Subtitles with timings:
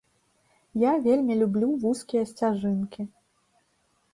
[0.83, 3.01] Я вельмі люблю вузкія сцяжынкі.